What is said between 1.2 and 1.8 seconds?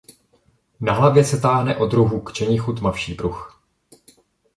se táhne